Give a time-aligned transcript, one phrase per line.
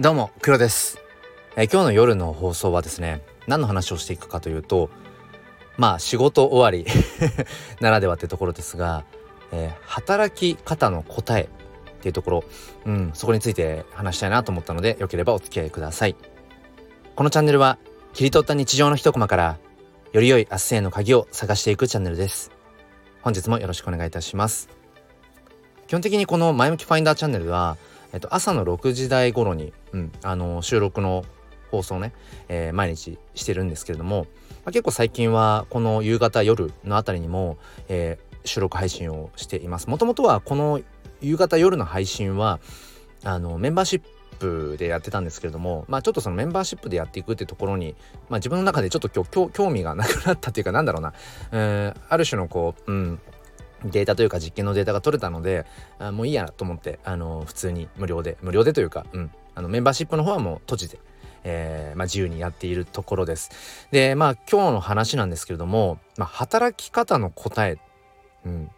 [0.00, 1.00] どうも黒です、
[1.56, 4.90] え、今日の夜の放送はですね何の話をしていくかというと
[5.76, 6.88] まあ仕事終わり
[7.82, 9.04] ならではってところですが、
[9.50, 11.48] えー、働き方の答え
[11.96, 12.44] っていうところ、
[12.86, 16.14] うん、そこについて話したいなと思ったのでよければお付き合いください。
[17.16, 17.76] このチャンネルは
[18.14, 19.58] 切り取った日常の一コマから
[20.12, 22.52] より良い明日への鍵を探していくチャンネルです。
[23.22, 24.68] 本日もよろしくお願いいたします。
[25.88, 27.76] 基本的にこの前向きファインダーチャンネルは
[28.12, 31.24] えっと、朝の6時台頃に、うん、あの収録の
[31.70, 32.12] 放送ね、
[32.48, 34.26] えー、毎日してるんですけれども、
[34.64, 37.58] まあ、結構最近はこの夕方夜のあたりにも、
[37.88, 39.88] えー、収録配信をしています。
[39.88, 40.80] もともとはこの
[41.20, 42.60] 夕方夜の配信は
[43.24, 44.02] あのメンバーシッ
[44.38, 47.96] プでやってたんですけれども、まあ、ちょっとそのメンバーシップでやっていくってところに、
[48.28, 51.12] まあ、自分の中でちょっと興味がなくなったっていうかなんだろうな、
[51.52, 53.20] えー、ある種のこう、うん、
[53.84, 55.66] データというか実験のデータが取れたので
[55.98, 60.98] あもういいやと思ってあの普通に無料で無料でというか、うん、あのメンバーシップの方はもう閉じて、
[61.44, 63.50] えーまあ、自由にやっているところです。
[63.90, 67.78] でまあ今日の話なんですけれども、まあ、働き方の答え、
[68.44, 68.70] うん、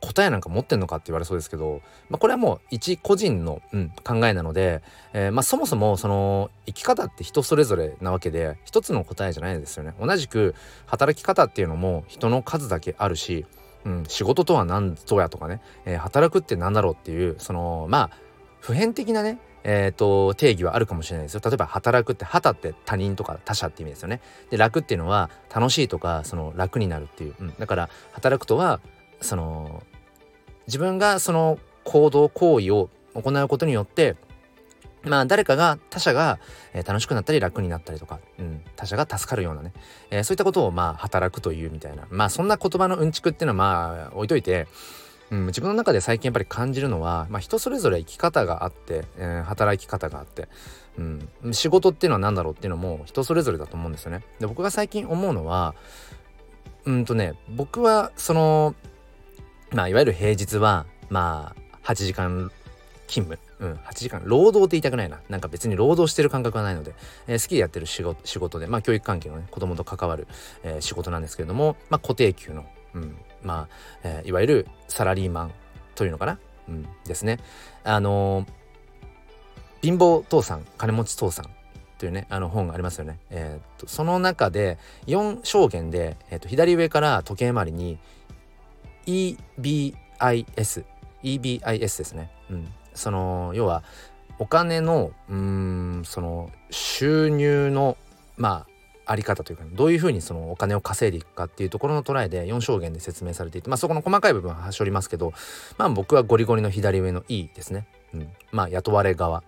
[0.00, 9.94] 答えなんか持ってんのかって言われそうですけど、まあ、これはもう一個人の、うん、考えなので、えーまあ、そもそもその生き方って人それぞれなわけで一つの答えじゃないですよね。
[10.00, 10.54] 同じく
[10.86, 13.46] 働き方っていうのも人の数だけあるし
[13.84, 18.10] うん、仕事とは何ぞやとかね、えー、働くって何だろうっていうそのまあ
[18.60, 21.42] 普遍的なねえーと、定義はあるかもしれないですよ。
[21.44, 24.20] 例えば働くって旗って他人とか他者って意味ですよね。
[24.50, 28.80] で楽っていうのは楽しいとかその楽になるっていう、うん、だから働くとは
[29.20, 29.82] その
[30.66, 34.16] 自分がその行動行為を行うことによって
[35.02, 36.38] まあ誰かが他者が、
[36.86, 39.72] 楽しくなったり楽になったりとか、うん、他者が助かるようなね、
[40.10, 44.68] えー、そういったことをまあ働くというみたいなまあそんな言葉のうんちくっていうのはまあ置いといて、
[45.30, 50.48] うん、自分の中で最近やっぱり感じるのは、まあ、人それぞれ生き方があって、えー、働き方があって、
[50.98, 54.22] うん、仕事っていうのは何だろうっていうのも人それぞれだと思うんですよね。
[54.38, 55.74] で僕が最近思うのは
[56.84, 58.74] うんとね僕はその
[59.72, 62.50] まあいわゆる平日はまあ8時間
[63.06, 64.22] 勤務うん、8時間。
[64.24, 65.20] 労働って言いたくないな。
[65.28, 66.94] なんか別に労働してる感覚はないので、
[67.28, 68.66] えー、好きでやってる仕事仕事で。
[68.66, 70.26] まあ教育関係のね子供と関わる、
[70.62, 75.52] えー、仕事なんですけれどもまあ固定給の、うん、まあ、えー、いわゆるサラリーマン
[75.94, 76.38] というのかな、
[76.68, 77.38] うん、ですね。
[77.84, 78.46] あの
[79.82, 81.50] 貧乏父さん金持ち父さん
[81.98, 87.98] というねあの本がありますよね、えーと、その中で4証言で、えーと左上から時計回りに
[89.06, 89.94] EBIS
[91.22, 93.82] EBIS ですね、うん、その要は
[94.38, 97.96] お金のうんその収入の
[98.36, 98.70] まあ
[99.12, 105.32] あり方というかどういうふうにそのお金を稼いでいくかっていうところの捉えで4証言で説明されていてまあそこの細かい部分は端折りますけど
[105.78, 109.42] まあ僕はゴリゴリの左上の E ですね、うん、まあ雇われ側。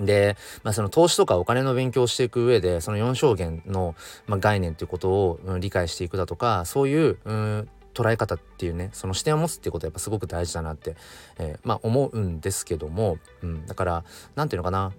[0.00, 3.94] で、まあ、その投資とかお金の勉強をしていく上でその4証言の、
[4.26, 10.96] まあ、概念ということを、うん、理解していくだとかそういう、うん、捉え方っていうねその視点を持つっていうことはやっぱすごく大事だなって、
[11.38, 14.04] えー、まあ思うんですけども、うん、だから
[14.34, 14.92] 何て言うのかな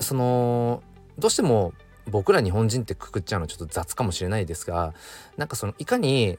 [0.00, 0.82] その
[1.18, 1.72] どうしても
[2.10, 4.94] 僕ら日本人ってくくっちゃうのちょっと雑かもしれないですが
[5.36, 6.38] なんかそのいかに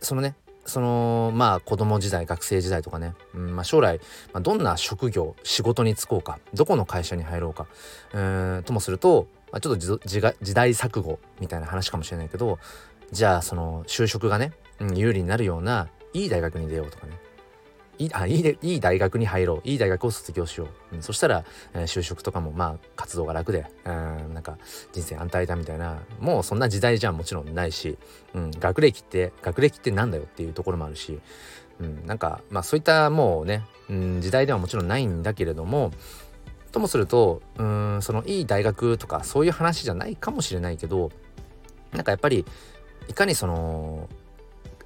[0.00, 0.34] そのね
[0.66, 3.98] そのまあ子供時代学生時代とかね、うんまあ、将来、
[4.32, 7.66] まあ、どんな職業仕事に就こうかどこの会社に入ろうか
[8.12, 12.58] うんともすると、まあ、ちょっと時代錯誤みたいな話かもしれないけど
[13.12, 17.12] じゃあその就職がねうん、有利になるようないい大学に出ようとかね。
[17.98, 19.68] いいあいいいい大学に入ろう。
[19.68, 24.58] いい大学を卒業しよう、うん、そしたら、えー、就職とかもまあ活動が楽で、うん、なんか
[24.92, 27.96] 人生安泰だみたいなもうそんな時代じゃもちろんないし、
[28.34, 31.20] うん、学歴って学歴ってなんだよっていうところもあるし、
[31.80, 35.92] うん、なんかまあそういったもうね、うん、時代ではもちろんないんだけれども
[36.72, 41.12] ともするとうんそのいい大学とかそういう話じゃないかもしれないけど
[41.92, 42.44] なんかやっぱり
[43.08, 44.08] いかにその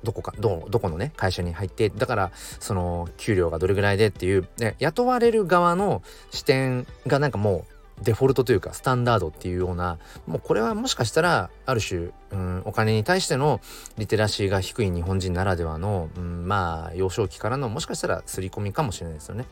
[0.09, 7.67] どこかどどこのね会社に入ってだからその給料がどれぐらいでっていう、ね、雇われる側の視点がなんかも
[8.01, 13.61] うデフォルトというかスタンダードっていうようなもうこれはもしかしたらある種、うん、お金に対しての
[13.99, 19.45] リテラシーが低い日本人ならではの、うん、まあ幼少期からのもしかしたら刷り込みかもしれないですよね。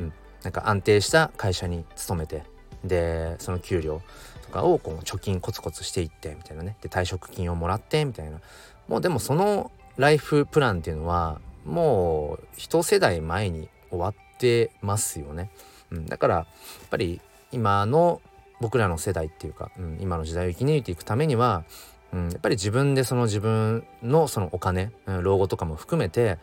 [0.00, 0.12] うん、
[0.42, 2.42] なんか安定した会社に勤めて
[2.82, 4.02] でその給料
[4.42, 6.76] とかをこう貯金コツコツしていってみたいなね。
[6.80, 8.40] で退職金をもらってみたいな。
[8.88, 15.50] もうでもそのライフプランっていうのはもう一世代前に終わってますよね。
[15.90, 16.46] うん、だからやっ
[16.88, 17.20] ぱり
[17.52, 18.20] 今の
[18.60, 21.64] 僕らの世代っていうか、うん、今の時代を生き抜いていくためには、
[22.12, 26.38] うん、やっぱり自分でその自分のそのお金、うん、老後とかも含めて、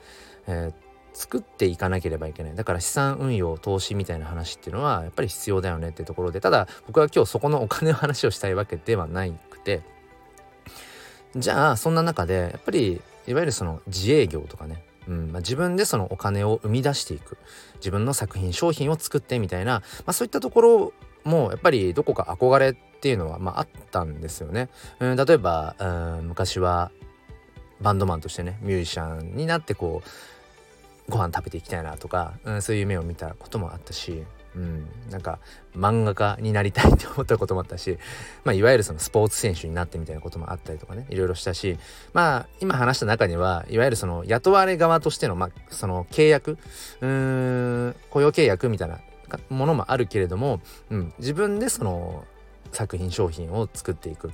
[0.47, 0.73] えー、
[1.13, 9.81] 作っていかなければいけないだから資産運用投資みたいな話っていうのはやっぱり必要だよねってところでただ僕は今日そこのお金の話をしたいわけではなくて
[11.35, 14.83] じゃあそんな中でやっぱりいわゆるその自営業とかね。
[15.07, 15.31] うん。
[15.31, 17.37] まあ、自分でそのお金を生み出していく。
[17.75, 20.93] 自分の作品商品を作ってみたいな、まあ、そういったところ
[21.23, 24.69] もやっぱりどこか憧れっていうのは、まあ、あったんですよね。
[24.99, 25.85] うん、例えば、う
[26.21, 26.91] ん、昔は
[27.81, 30.01] バンドマンとしてねミュージシャンになってこ
[31.07, 34.23] うご飯食べていきたいなとか、うん、そういう夢を見たこともあったし、
[34.57, 35.37] うん、なんか
[35.75, 37.99] 漫画家になりたいって思ったこともあったし、
[38.43, 41.77] まあ、いわゆるそのスポーツ選手になってみたいなこともあったりとかねいろいろしたし
[42.13, 46.57] まあ今話した中にはいわゆるその雇われ側としての,、まあ、その契約
[47.01, 48.99] うん雇用契約みたいな
[49.49, 52.25] ものもあるけれども、うん、自分でその
[52.71, 54.31] 作品商品を作っていく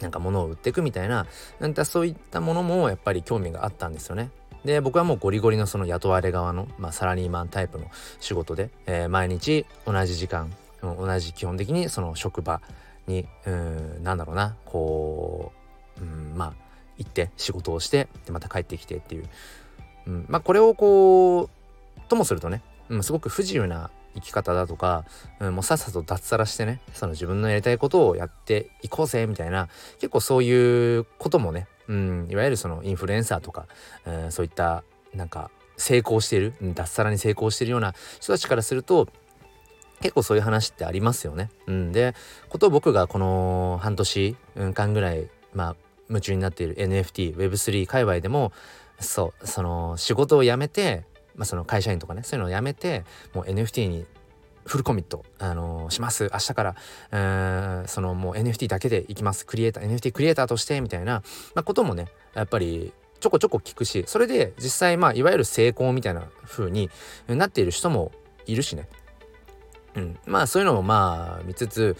[0.00, 1.26] なんか物を売っていくみたいな
[1.58, 4.30] なんかそういったものもやっぱり興味があったんですよね。
[4.64, 7.90] で僕はもうゴリゴリのその雇われ側の、まあ、サラリーマンタイプの
[8.20, 12.60] 仕事で、えー、毎日同じ時間同じ基本的にその職場
[13.06, 15.52] にうんなんだろうなこ
[15.98, 16.54] ううんまあ
[16.96, 19.28] 行って仕事をしてでまた帰ってきてっていう、
[20.06, 21.50] うん、まあこれをこ
[21.96, 25.04] うともするとね、うん、すごく不自由な生き方だとか、
[25.40, 33.66] うん、もうさっさと脱サラしてねその自分のやりたいことをやっていこうぜみたいな結構そういうこともね、うん、いわゆるそのインフルエンサーとか、
[34.06, 34.84] うん、そういった
[35.14, 39.08] なんか成功してる脱サラに成功してるような人たちからすると
[40.00, 41.50] 結構そういう話ってありますよね。
[41.66, 42.14] うん、で
[42.48, 44.36] ことを僕がこの半年
[44.74, 45.76] 間ぐらいまあ
[46.08, 48.52] 夢中になっている NFTWeb3 界隈でも
[49.00, 51.04] そうその仕事を辞めて
[51.36, 53.04] まあ、その会社員とかねそういうのをやめて
[53.34, 54.06] もう NFT に
[54.66, 56.30] フルコミット、あのー、します。
[56.32, 56.76] 明日から、
[57.12, 59.46] えー、そのもう NFT だけでいきます。
[59.46, 61.22] クリエイター NFT クリエイターとしてみたいな、
[61.54, 66.90] まあ、こともねやっぱりちょこちょこ聞くしそれで実際まあいわゆる成功みたいな風に
[67.26, 68.12] なっている人も
[68.46, 68.86] いるしね、
[69.94, 71.96] うん、まあそういうのもまあ見つつ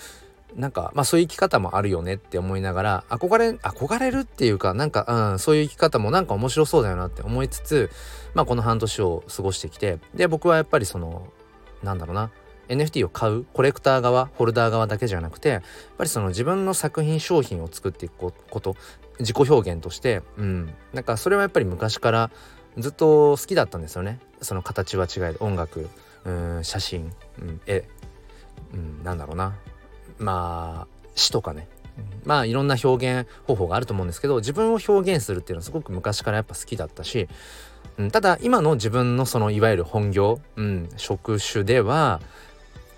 [0.54, 7.90] なんかまあそういう生き方もあるよねって思いながら憧れ憧れるっていうかなんか、うん、そういう生き方もなんか面白そうだよなって思いつつ
[8.34, 11.28] まあこの半年を過ごしてきてで僕はやっぱりその
[11.82, 12.30] なんだろうな
[12.68, 15.62] NFT を買うコレクター側ホルダー側だけじゃなくてやっ
[15.98, 18.76] ぱりその自分の作品商品を作っていくこと
[19.20, 20.74] 自己表現としてうん。
[20.92, 22.30] なんかそれはやっぱり昔から
[22.76, 24.18] ずっと好きだったんですよね。
[24.40, 25.88] その形は違い音楽
[26.24, 27.84] うん写真、うん、絵、
[28.72, 29.56] うん、なんだろうな。
[30.18, 31.68] まあ詩とかね。
[32.24, 37.28] まあいろんな表現方法があると思うんですけど自分を表現するっていうのはすごく昔からやっぱ好きだったし、
[37.98, 42.20] うん、ただ今の自分のそのいわゆる本業、うん、職種では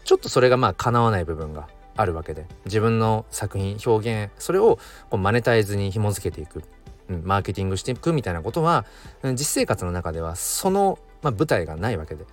[0.07, 4.79] ちょっとそれがまあ叶わない部分があるわけで自分の作品表現それを
[5.11, 6.63] こうマネタイズに紐付けていく、
[7.09, 8.87] うん、マーケティングしていくみたいなことは、
[9.23, 12.25] うん、実生活の中ではその、まあ、舞台がないわけで。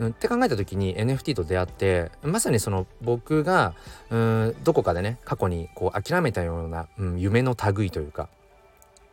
[0.00, 3.74] うん、って考えた時に NFT と出会ってまさにその僕が
[4.10, 8.28] うんどこかでね過去にこう諦めたような、うん、夢の類というか、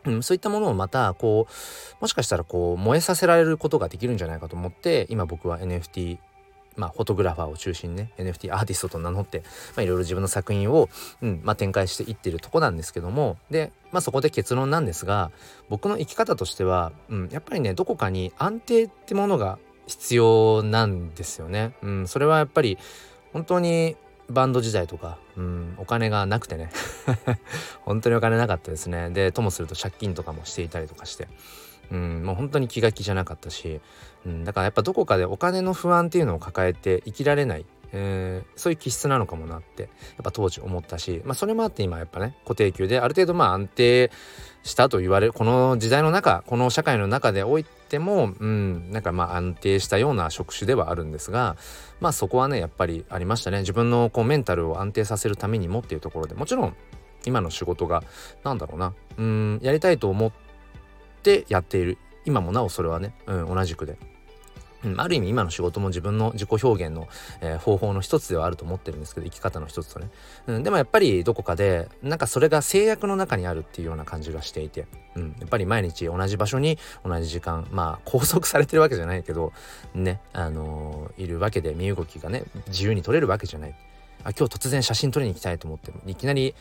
[0.04, 6.18] うん、そういったものをまたこうもしかしたらこう燃えさせられることができるんじゃないかと思って今僕は NFT
[6.76, 9.40] まあ、フォトグラファーを中心にね NFT アーティストと名乗って、
[9.76, 10.88] まあ、いろいろ自分の作品を、
[11.20, 15.30] うんまあ、展開していってるとこなんですけどもで、まあ、そこで結論なんですが
[15.68, 21.74] 僕の生き方としては、うん、やっぱりねどこかに安定ってものが必要なんですよね。
[21.82, 22.78] うん、それはやっぱり
[23.32, 23.96] 本当に
[24.28, 26.70] バンド時代とか、うん、お金がなくてね。
[27.82, 29.10] 本当にお金なかったですね。
[29.10, 31.28] でともすると借金とかもしていたりとかして、
[31.92, 33.80] うん、もう本当に気が気じゃなかったし、
[34.26, 39.90] うん、だからやっぱどこかでお金の不安っていうのを抱えて生きられない、えー、そういう気質なのかもなってやっ
[40.24, 44.10] ぱ当時思ったし、まあ、それもあって今やっぱね固定給である程度まあ安定
[44.62, 51.56] したと言われるこの時代の中この社会の中でおいてもうんなんかまあ安定したような職種ではあるんですが
[52.00, 53.58] まあそこはねやっぱりありましたね。
[53.58, 56.76] 自分のこうメンタルを安定させるためにもっていうところでもちろん
[57.26, 58.02] 今の仕事が
[58.44, 60.41] 何だろうなうんやりたいと思って
[61.48, 61.98] やっている。
[62.24, 63.96] 今もなおそれはね、うん、同じくで。
[64.84, 67.08] うん、ある意味今の仕事も自分の自己表現の、
[67.40, 70.10] えー、方法の一つではあると思ってるんですけど生き方の一つとね、
[70.48, 79.52] うん、でもやっぱりどこかでなんかそれが制約の中にあるっていうような感じがしていて、うん、やっぱり毎日同じ場所に同じ時間まあ拘束されてるわけじゃないけど
[79.94, 83.74] ねあのー、いるわけで身動きがね自由に取れるわけじゃない。
[84.24, 86.54] あ今日突然写真撮りに行きたいと思っていきなり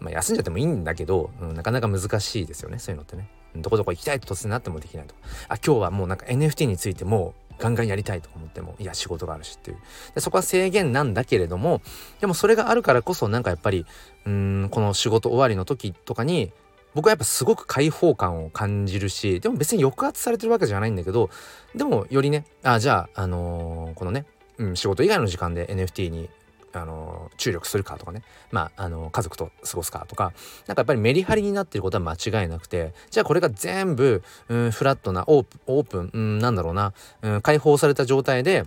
[0.00, 3.28] まあ、休んじゃってもいいんだけど、うん、なかなか難しいですよねそういうのってね。
[3.62, 5.20] どこどこ行きたいと突然なってもできないとか。
[5.48, 9.78] あ今日はもうなんか NFT についてもガンガンやりたいと思ってもいや仕事があるしっていう。
[10.14, 11.80] でそこは制限なんだけれども
[12.20, 13.86] でもそれがあるからこそなんかやっぱり
[14.26, 16.52] うんこの仕事終わりの時とかに
[16.94, 21.28] 僕はやっぱすごく開放感を感じるしでも別に抑圧されてるわけじゃないんだけど
[21.74, 24.24] でもよりねあじゃあ、あのー、このね、
[24.56, 26.30] うん、仕事以外の時間で NFT に
[26.76, 28.22] あの注力するかとかね。
[28.50, 30.32] まああの家族と過ごすかとか。
[30.66, 32.94] なんかやっぱりメリハリになってることは間違いなくて。
[33.10, 36.92] じゃあこれが全部、うん、フラットなオープンオープン、うん、なんだろうな、
[37.22, 38.64] うん、解放された状態で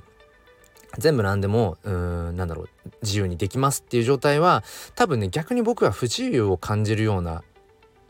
[0.98, 2.70] 全部何でもうんなんだろう
[3.04, 4.64] 自由にできますっていう状態は
[4.96, 7.44] 多分ね逆に僕は不自由を感じるような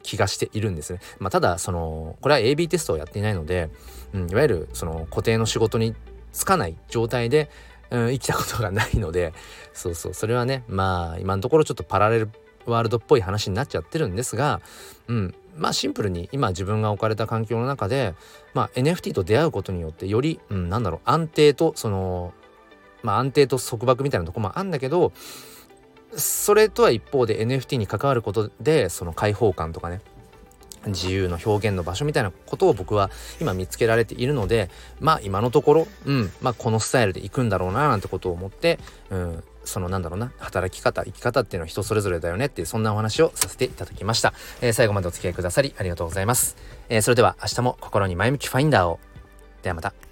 [0.02, 1.00] 気がしているんですね。
[1.20, 3.70] まあ、ただそのこれは AB テストをやっていないので、
[4.14, 5.94] うん、いわゆるその固定の仕事に
[6.34, 7.50] 就かない状態で、
[7.92, 9.34] うん、生きたことがないので
[9.74, 10.14] そうそう。
[10.14, 12.30] それはねまあ今のところちょっとパラレル
[12.66, 14.62] ワールドっぽい話になっちゃってるんですが、
[15.08, 18.16] うん、まあシンプルに今自分が置かれた環境の中で、
[18.54, 22.34] まあ、NFT と出会うことによってより、うん、なんだろう安定とその
[23.02, 25.12] まあ安定と束縛みたいなとこもあるんだけど
[26.16, 30.02] それとは一方で NFT に関わることでその開放感とかね
[30.88, 33.10] 自由の表現の場所みたいなことを僕は
[33.40, 34.70] 今見つけられているので
[35.00, 46.58] まあ今のところ、うんまあ、このスタイルで行くんだろうななんてことを思って、うん、そのなんだろうな働き方生き方っていうのは人それぞれだよねっていうそんなお話をさせていただきました、えー、最後までお付き合いくださりありがとうございます、
[46.90, 49.00] えー、それでは明日も心に前向きファインダーを。
[49.62, 50.09] ではまた。